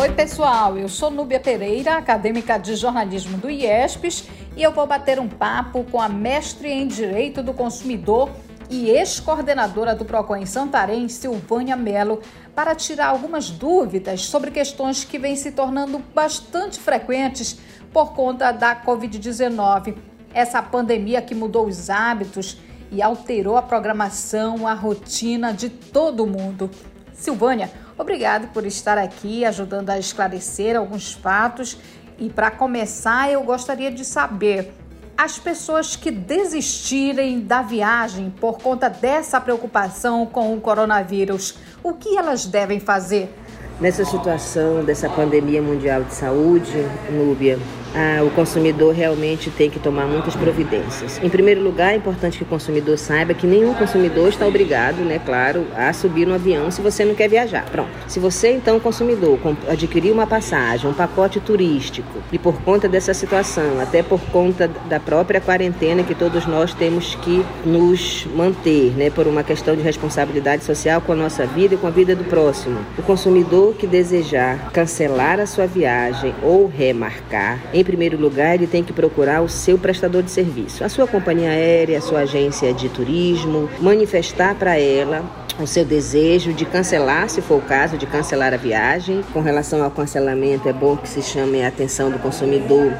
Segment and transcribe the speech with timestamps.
[0.00, 0.78] Oi, pessoal.
[0.78, 5.84] Eu sou Núbia Pereira, acadêmica de jornalismo do IESPES, e eu vou bater um papo
[5.84, 8.30] com a mestre em Direito do Consumidor
[8.70, 12.22] e ex-coordenadora do PROCON em Santarém, Silvânia Mello,
[12.54, 17.58] para tirar algumas dúvidas sobre questões que vêm se tornando bastante frequentes
[17.92, 19.96] por conta da Covid-19.
[20.32, 22.56] Essa pandemia que mudou os hábitos
[22.90, 26.70] e alterou a programação, a rotina de todo mundo.
[27.12, 27.70] Silvânia,
[28.00, 31.76] obrigado por estar aqui ajudando a esclarecer alguns fatos.
[32.18, 34.72] E para começar, eu gostaria de saber
[35.16, 42.16] as pessoas que desistirem da viagem por conta dessa preocupação com o coronavírus, o que
[42.16, 43.30] elas devem fazer?
[43.78, 46.72] Nessa situação dessa pandemia mundial de saúde,
[47.10, 47.58] Núbia,
[47.94, 51.20] ah, o consumidor realmente tem que tomar muitas providências.
[51.22, 55.20] Em primeiro lugar, é importante que o consumidor saiba que nenhum consumidor está obrigado, né,
[55.24, 57.64] claro, a subir no avião se você não quer viajar.
[57.70, 57.90] Pronto.
[58.06, 63.80] Se você, então, consumidor, adquirir uma passagem, um pacote turístico, e por conta dessa situação,
[63.80, 69.26] até por conta da própria quarentena que todos nós temos que nos manter, né, por
[69.26, 72.78] uma questão de responsabilidade social com a nossa vida e com a vida do próximo.
[72.98, 78.82] O consumidor que desejar cancelar a sua viagem ou remarcar, em primeiro lugar, ele tem
[78.82, 82.88] que procurar o seu prestador de serviço, a sua companhia aérea, a sua agência de
[82.88, 85.24] turismo, manifestar para ela
[85.62, 89.22] o seu desejo de cancelar, se for o caso, de cancelar a viagem.
[89.32, 92.92] Com relação ao cancelamento, é bom que se chame a atenção do consumidor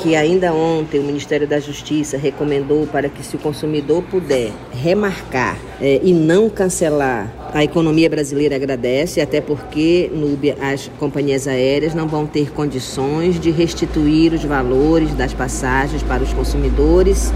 [0.00, 5.58] que ainda ontem o Ministério da Justiça recomendou para que se o consumidor puder remarcar
[5.78, 12.08] é, e não cancelar a economia brasileira agradece, até porque Núbia, as companhias aéreas não
[12.08, 17.30] vão ter condições de restituir os valores das passagens para os consumidores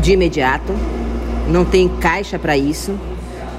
[0.00, 0.74] de imediato.
[1.48, 2.98] Não tem caixa para isso.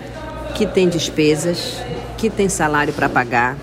[0.56, 1.78] que tem despesas,
[2.18, 3.56] que tem salário para pagar,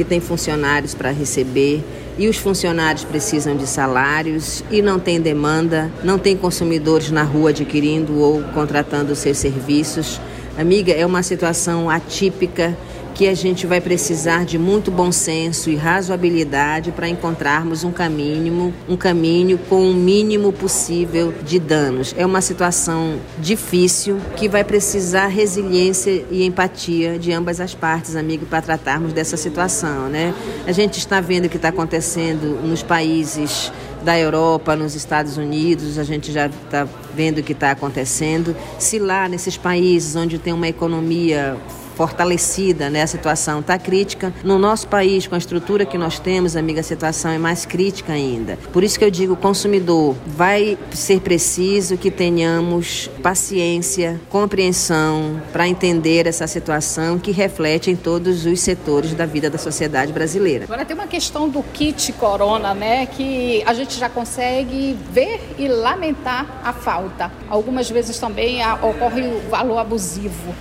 [0.00, 1.84] que tem funcionários para receber
[2.16, 7.50] e os funcionários precisam de salários e não tem demanda, não tem consumidores na rua
[7.50, 10.18] adquirindo ou contratando seus serviços.
[10.56, 12.74] Amiga, é uma situação atípica
[13.14, 18.74] que a gente vai precisar de muito bom senso e razoabilidade para encontrarmos um caminho,
[18.88, 22.14] um caminho com o mínimo possível de danos.
[22.16, 28.46] É uma situação difícil que vai precisar resiliência e empatia de ambas as partes, amigo,
[28.46, 30.34] para tratarmos dessa situação, né?
[30.66, 33.72] A gente está vendo o que está acontecendo nos países
[34.02, 38.56] da Europa, nos Estados Unidos, a gente já está vendo o que está acontecendo.
[38.78, 41.56] Se lá nesses países onde tem uma economia
[41.96, 43.02] fortalecida, né?
[43.02, 44.32] A situação está crítica.
[44.42, 48.12] No nosso país, com a estrutura que nós temos, amiga, a situação é mais crítica
[48.12, 48.58] ainda.
[48.72, 56.26] Por isso que eu digo, consumidor, vai ser preciso que tenhamos paciência, compreensão para entender
[56.26, 60.64] essa situação que reflete em todos os setores da vida da sociedade brasileira.
[60.64, 63.06] Agora tem uma questão do kit corona, né?
[63.06, 67.30] Que a gente já consegue ver e lamentar a falta.
[67.48, 70.54] Algumas vezes também ocorre o valor abusivo.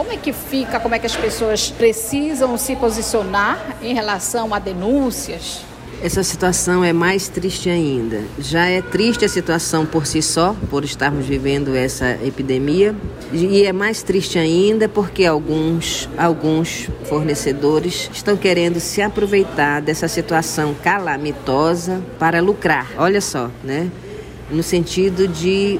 [0.00, 4.58] Como é que fica, como é que as pessoas precisam se posicionar em relação a
[4.58, 5.60] denúncias?
[6.02, 8.22] Essa situação é mais triste ainda.
[8.38, 12.96] Já é triste a situação por si só, por estarmos vivendo essa epidemia,
[13.30, 20.74] e é mais triste ainda porque alguns, alguns fornecedores estão querendo se aproveitar dessa situação
[20.82, 22.90] calamitosa para lucrar.
[22.96, 23.90] Olha só, né?
[24.50, 25.78] No sentido de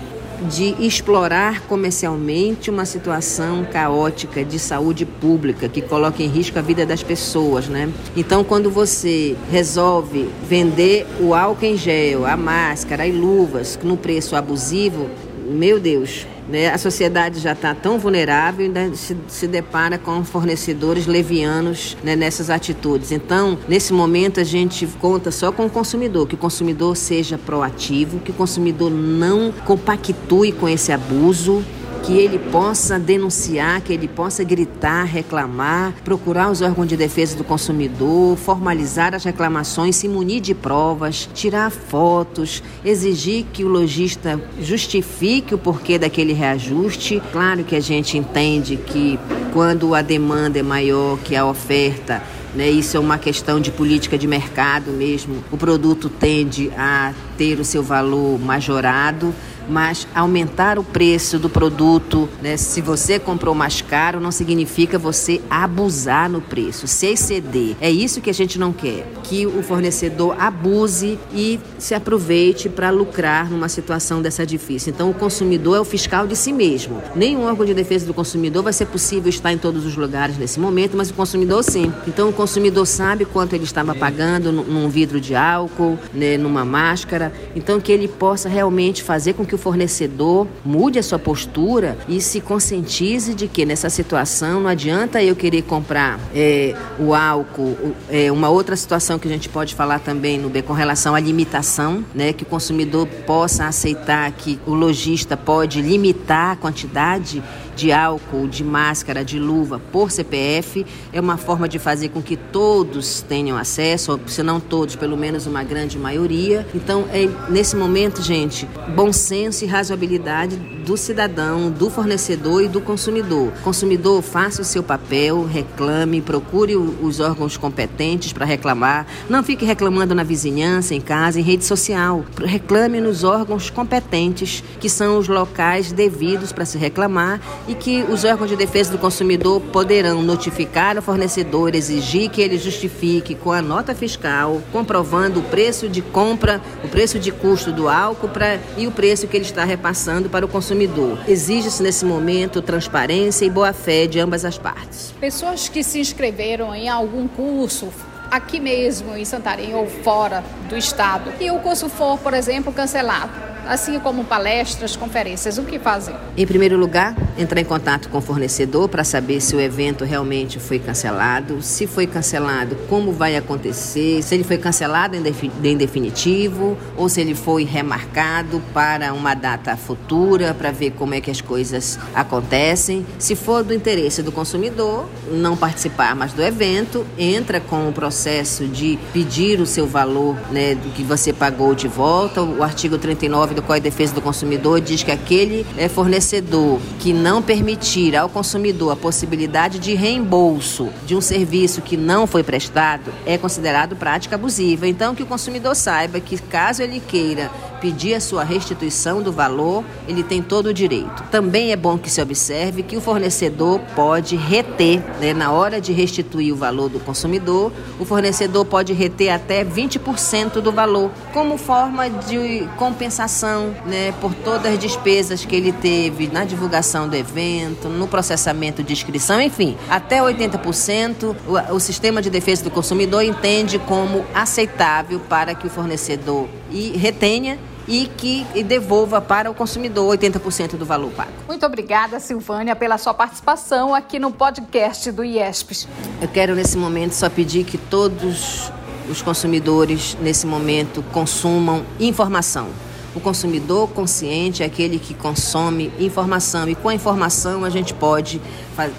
[0.48, 6.86] de explorar comercialmente uma situação caótica de saúde pública que coloca em risco a vida
[6.86, 7.90] das pessoas, né?
[8.16, 14.34] Então, quando você resolve vender o álcool em gel, a máscara e luvas no preço
[14.34, 15.10] abusivo,
[15.48, 16.68] meu Deus, né?
[16.68, 22.50] A sociedade já está tão vulnerável e se, se depara com fornecedores levianos né, nessas
[22.50, 23.12] atitudes.
[23.12, 28.18] Então, nesse momento, a gente conta só com o consumidor, que o consumidor seja proativo,
[28.20, 31.64] que o consumidor não compactue com esse abuso
[32.02, 37.44] que ele possa denunciar, que ele possa gritar, reclamar, procurar os órgãos de defesa do
[37.44, 45.54] consumidor, formalizar as reclamações, se munir de provas, tirar fotos, exigir que o lojista justifique
[45.54, 47.22] o porquê daquele reajuste.
[47.32, 49.18] Claro que a gente entende que
[49.52, 52.22] quando a demanda é maior que a oferta,
[52.54, 55.44] né, isso é uma questão de política de mercado mesmo.
[55.52, 59.34] O produto tende a ter o seu valor majorado,
[59.70, 65.40] mas aumentar o preço do produto, né, se você comprou mais caro, não significa você
[65.48, 67.76] abusar no preço, se exceder.
[67.80, 72.90] É isso que a gente não quer, que o fornecedor abuse e se aproveite para
[72.90, 74.92] lucrar numa situação dessa difícil.
[74.92, 77.00] Então, o consumidor é o fiscal de si mesmo.
[77.14, 80.58] Nenhum órgão de defesa do consumidor vai ser possível estar em todos os lugares nesse
[80.58, 81.92] momento, mas o consumidor sim.
[82.06, 87.32] Então, o consumidor sabe quanto ele estava pagando num vidro de álcool, né, numa máscara.
[87.54, 92.20] Então, que ele possa realmente fazer com que o fornecedor mude a sua postura e
[92.20, 97.94] se conscientize de que nessa situação não adianta eu querer comprar é, o álcool.
[98.08, 101.20] É, uma outra situação que a gente pode falar também no B com relação à
[101.20, 107.42] limitação, né, que o consumidor possa aceitar que o lojista pode limitar a quantidade
[107.80, 110.84] de álcool, de máscara, de luva por CPF.
[111.12, 115.16] É uma forma de fazer com que todos tenham acesso, ou se não todos, pelo
[115.16, 116.66] menos uma grande maioria.
[116.74, 122.80] Então, é nesse momento, gente, bom senso e razoabilidade do cidadão, do fornecedor e do
[122.80, 123.52] consumidor.
[123.62, 129.06] Consumidor, faça o seu papel, reclame, procure os órgãos competentes para reclamar.
[129.28, 132.24] Não fique reclamando na vizinhança, em casa, em rede social.
[132.44, 138.24] Reclame nos órgãos competentes, que são os locais devidos para se reclamar e que os
[138.24, 143.62] órgãos de defesa do consumidor poderão notificar o fornecedor, exigir que ele justifique com a
[143.62, 148.88] nota fiscal, comprovando o preço de compra, o preço de custo do álcool pra, e
[148.88, 150.79] o preço que ele está repassando para o consumidor.
[151.26, 155.14] Exige-se nesse momento transparência e boa-fé de ambas as partes.
[155.20, 157.92] Pessoas que se inscreveram em algum curso
[158.30, 163.49] aqui mesmo em Santarém ou fora do estado e o curso for, por exemplo, cancelado
[163.66, 166.14] assim como palestras, conferências, o que fazer?
[166.36, 170.58] Em primeiro lugar, entrar em contato com o fornecedor para saber se o evento realmente
[170.58, 177.08] foi cancelado, se foi cancelado, como vai acontecer, se ele foi cancelado em definitivo ou
[177.08, 181.98] se ele foi remarcado para uma data futura para ver como é que as coisas
[182.14, 183.04] acontecem.
[183.18, 188.66] Se for do interesse do consumidor não participar mais do evento, entra com o processo
[188.66, 192.42] de pedir o seu valor, né, do que você pagou de volta.
[192.42, 197.12] O artigo 39 do Código de Defesa do Consumidor diz que aquele é, fornecedor que
[197.12, 203.12] não permitir ao consumidor a possibilidade de reembolso de um serviço que não foi prestado
[203.26, 204.86] é considerado prática abusiva.
[204.86, 209.84] Então, que o consumidor saiba que, caso ele queira pedir a sua restituição do valor,
[210.06, 211.22] ele tem todo o direito.
[211.30, 215.92] Também é bom que se observe que o fornecedor pode reter, né, na hora de
[215.92, 222.08] restituir o valor do consumidor, o fornecedor pode reter até 20% do valor, como forma
[222.08, 228.06] de compensação né, por todas as despesas que ele teve na divulgação do evento, no
[228.06, 234.24] processamento de inscrição, enfim, até 80% o, o sistema de defesa do consumidor entende como
[234.34, 237.58] aceitável para que o fornecedor e retenha
[237.88, 241.32] e que devolva para o consumidor 80% do valor pago.
[241.48, 245.88] Muito obrigada, Silvânia, pela sua participação aqui no podcast do IESPES.
[246.20, 248.70] Eu quero, nesse momento, só pedir que todos
[249.08, 252.68] os consumidores, nesse momento, consumam informação.
[253.14, 258.40] O consumidor consciente é aquele que consome informação e com a informação a gente pode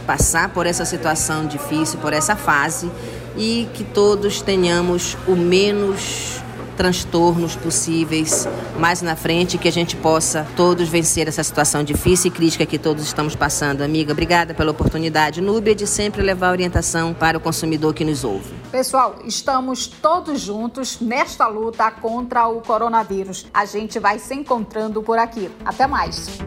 [0.06, 2.92] passar por essa situação difícil, por essa fase
[3.38, 6.41] e que todos tenhamos o menos
[6.82, 8.48] transtornos possíveis
[8.80, 12.80] mais na frente, que a gente possa todos vencer essa situação difícil e crítica que
[12.80, 13.84] todos estamos passando.
[13.84, 15.42] Amiga, obrigada pela oportunidade.
[15.42, 18.52] Núbia de sempre levar orientação para o consumidor que nos ouve.
[18.72, 23.46] Pessoal, estamos todos juntos nesta luta contra o coronavírus.
[23.54, 25.52] A gente vai se encontrando por aqui.
[25.64, 26.40] Até mais.